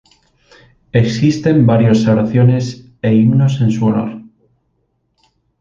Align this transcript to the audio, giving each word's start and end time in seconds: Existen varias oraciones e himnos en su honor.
Existen 1.01 1.67
varias 1.67 2.07
oraciones 2.07 2.87
e 3.03 3.13
himnos 3.13 3.61
en 3.61 3.69
su 3.69 3.85
honor. 3.85 4.23